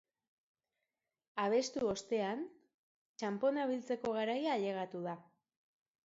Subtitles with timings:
[1.41, 2.41] Abestu ostean,
[3.23, 5.15] txaponak biltzeko garaia ailegatu da.